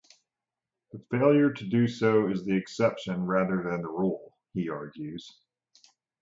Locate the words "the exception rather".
2.43-3.57